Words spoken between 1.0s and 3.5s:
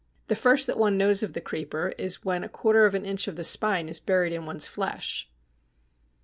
of the creeper is when a quarter of an inch of the